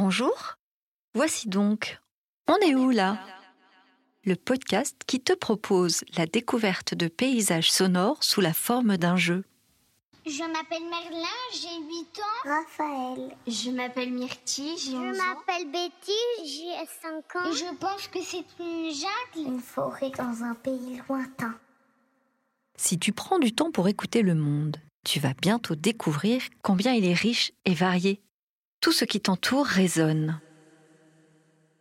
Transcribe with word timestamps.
Bonjour. 0.00 0.54
Voici 1.14 1.48
donc 1.48 1.98
On 2.46 2.54
est 2.58 2.76
où 2.76 2.90
là? 2.90 3.18
Le 4.24 4.36
podcast 4.36 4.96
qui 5.08 5.20
te 5.20 5.32
propose 5.32 6.04
la 6.16 6.26
découverte 6.26 6.94
de 6.94 7.08
paysages 7.08 7.72
sonores 7.72 8.22
sous 8.22 8.40
la 8.40 8.52
forme 8.52 8.96
d'un 8.96 9.16
jeu. 9.16 9.44
Je 10.24 10.44
m'appelle 10.44 10.84
Merlin, 10.88 11.26
j'ai 11.52 11.84
8 11.84 12.20
ans. 12.20 12.48
Raphaël. 12.48 13.36
Je 13.48 13.70
m'appelle 13.72 14.12
Myrtille, 14.12 14.78
j'ai 14.78 14.96
11 14.96 15.00
ans. 15.00 15.12
Je 15.12 15.18
m'appelle 15.18 15.72
Betty, 15.72 16.12
j'ai 16.44 16.86
5 17.02 17.36
ans. 17.36 17.50
Et 17.50 17.56
je 17.56 17.76
pense 17.78 18.06
que 18.06 18.22
c'est 18.22 18.46
une 18.60 18.92
jungle. 18.92 19.48
Une 19.54 19.60
forêt 19.60 20.10
dans 20.10 20.44
un 20.44 20.54
pays 20.54 21.00
lointain. 21.08 21.58
Si 22.76 23.00
tu 23.00 23.12
prends 23.12 23.40
du 23.40 23.52
temps 23.52 23.72
pour 23.72 23.88
écouter 23.88 24.22
le 24.22 24.36
monde, 24.36 24.76
tu 25.04 25.18
vas 25.18 25.34
bientôt 25.34 25.74
découvrir 25.74 26.42
combien 26.62 26.92
il 26.92 27.04
est 27.04 27.14
riche 27.14 27.50
et 27.64 27.74
varié. 27.74 28.22
Tout 28.80 28.92
ce 28.92 29.04
qui 29.04 29.20
t'entoure 29.20 29.66
résonne. 29.66 30.40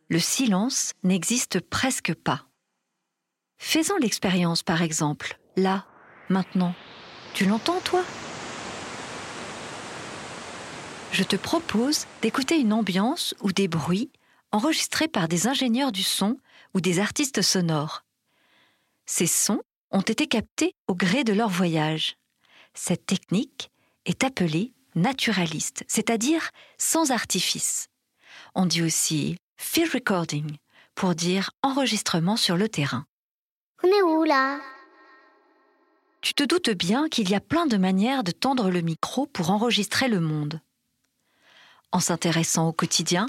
Le 0.09 0.19
silence 0.19 0.93
n'existe 1.03 1.59
presque 1.59 2.13
pas. 2.15 2.47
Faisons 3.59 3.97
l'expérience 3.97 4.63
par 4.63 4.81
exemple, 4.81 5.37
là, 5.55 5.85
maintenant. 6.29 6.73
Tu 7.35 7.45
l'entends 7.45 7.81
toi? 7.81 8.03
Je 11.11 11.23
te 11.23 11.35
propose 11.35 12.05
d'écouter 12.21 12.59
une 12.59 12.73
ambiance 12.73 13.35
ou 13.41 13.51
des 13.51 13.67
bruits 13.67 14.11
enregistrés 14.51 15.07
par 15.07 15.27
des 15.27 15.47
ingénieurs 15.47 15.91
du 15.91 16.03
son 16.03 16.37
ou 16.73 16.81
des 16.81 16.99
artistes 16.99 17.43
sonores. 17.43 18.05
Ces 19.05 19.27
sons 19.27 19.61
ont 19.91 20.01
été 20.01 20.27
captés 20.27 20.73
au 20.87 20.95
gré 20.95 21.23
de 21.23 21.33
leur 21.33 21.49
voyage. 21.49 22.15
Cette 22.73 23.05
technique 23.05 23.69
est 24.05 24.23
appelée 24.23 24.73
naturaliste, 24.97 25.83
c'est-à-dire 25.87 26.49
sans 26.77 27.11
artifice. 27.11 27.87
On 28.55 28.65
dit 28.65 28.81
aussi 28.81 29.37
field 29.55 29.93
recording 29.93 30.57
pour 30.95 31.15
dire 31.15 31.51
enregistrement 31.61 32.35
sur 32.35 32.57
le 32.57 32.67
terrain. 32.67 33.05
On 33.83 33.87
est 33.87 34.01
où 34.01 34.23
là? 34.23 34.59
Tu 36.21 36.33
te 36.33 36.43
doutes 36.43 36.71
bien 36.71 37.07
qu'il 37.07 37.29
y 37.29 37.35
a 37.35 37.39
plein 37.39 37.67
de 37.67 37.77
manières 37.77 38.23
de 38.23 38.31
tendre 38.31 38.69
le 38.69 38.81
micro 38.81 39.27
pour 39.27 39.51
enregistrer 39.51 40.07
le 40.07 40.19
monde. 40.19 40.59
En 41.91 41.99
s'intéressant 41.99 42.67
au 42.67 42.73
quotidien, 42.73 43.27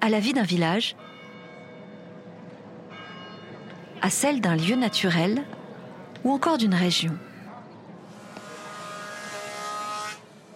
à 0.00 0.08
la 0.10 0.20
vie 0.20 0.32
d'un 0.32 0.42
village, 0.42 0.94
à 4.02 4.10
celle 4.10 4.40
d'un 4.40 4.56
lieu 4.56 4.76
naturel 4.76 5.44
ou 6.24 6.32
encore 6.32 6.58
d'une 6.58 6.74
région. 6.74 7.16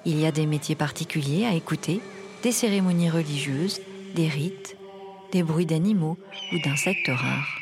Il 0.04 0.20
y 0.20 0.26
a 0.26 0.32
des 0.32 0.46
métiers 0.46 0.74
particuliers 0.74 1.46
à 1.46 1.54
écouter, 1.54 2.00
des 2.42 2.52
cérémonies 2.52 3.10
religieuses, 3.10 3.80
des 4.14 4.28
rites, 4.28 4.76
des 5.32 5.42
bruits 5.42 5.66
d'animaux 5.66 6.18
ou 6.52 6.58
d'insectes 6.58 7.08
rares. 7.08 7.58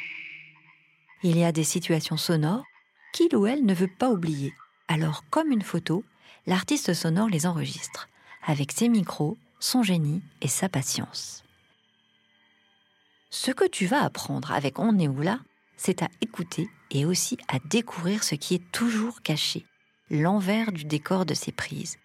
Il 1.22 1.38
y 1.38 1.44
a 1.44 1.52
des 1.52 1.64
situations 1.64 2.16
sonores 2.16 2.64
qu'il 3.12 3.36
ou 3.36 3.46
elle 3.46 3.64
ne 3.64 3.74
veut 3.74 3.90
pas 3.98 4.10
oublier. 4.10 4.52
Alors, 4.88 5.22
comme 5.30 5.52
une 5.52 5.62
photo, 5.62 6.02
l'artiste 6.46 6.94
sonore 6.94 7.28
les 7.28 7.46
enregistre, 7.46 8.08
avec 8.44 8.72
ses 8.72 8.88
micros, 8.88 9.38
son 9.60 9.84
génie 9.84 10.22
et 10.40 10.48
sa 10.48 10.68
patience. 10.68 11.44
Ce 13.30 13.52
que 13.52 13.66
tu 13.66 13.86
vas 13.86 14.02
apprendre 14.02 14.50
avec 14.50 14.80
On 14.80 14.98
est 14.98 15.08
où 15.08 15.20
là, 15.20 15.38
c'est 15.76 16.02
à 16.02 16.08
écouter 16.20 16.68
et 16.90 17.04
aussi 17.04 17.38
à 17.48 17.58
découvrir 17.58 18.24
ce 18.24 18.34
qui 18.34 18.54
est 18.54 18.72
toujours 18.72 19.22
caché, 19.22 19.66
l'envers 20.10 20.72
du 20.72 20.84
décor 20.84 21.26
de 21.26 21.34
ces 21.34 21.52
prises, 21.52 21.96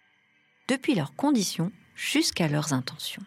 depuis 0.68 0.94
leurs 0.94 1.14
conditions 1.14 1.72
jusqu'à 1.94 2.48
leurs 2.48 2.72
intentions. 2.72 3.22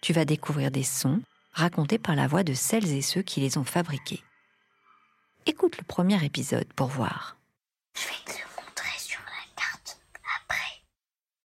Tu 0.00 0.12
vas 0.12 0.24
découvrir 0.24 0.70
des 0.70 0.82
sons 0.82 1.22
racontés 1.52 1.98
par 1.98 2.14
la 2.14 2.26
voix 2.26 2.44
de 2.44 2.54
celles 2.54 2.92
et 2.92 3.02
ceux 3.02 3.22
qui 3.22 3.40
les 3.40 3.56
ont 3.56 3.64
fabriqués. 3.64 4.22
Écoute 5.46 5.78
le 5.78 5.84
premier 5.84 6.22
épisode 6.24 6.70
pour 6.74 6.88
voir. 6.88 7.36